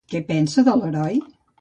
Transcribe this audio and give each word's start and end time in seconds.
Què 0.13 0.21
pensa 0.31 0.65
de 0.71 0.75
l'heroi? 0.81 1.23